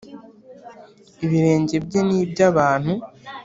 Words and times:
Ibirenge 1.25 1.75
bye 1.85 1.99
n 2.07 2.09
iby 2.23 2.39
abantu 2.49 2.93